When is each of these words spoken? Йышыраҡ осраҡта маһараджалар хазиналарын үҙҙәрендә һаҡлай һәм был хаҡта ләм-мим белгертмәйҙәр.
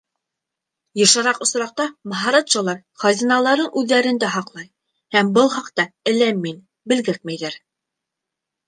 Йышыраҡ 1.01 1.39
осраҡта 1.45 1.85
маһараджалар 2.13 2.79
хазиналарын 3.03 3.69
үҙҙәрендә 3.83 4.33
һаҡлай 4.39 4.69
һәм 5.19 5.31
был 5.39 5.53
хаҡта 5.59 5.91
ләм-мим 6.19 6.61
белгертмәйҙәр. 6.95 7.63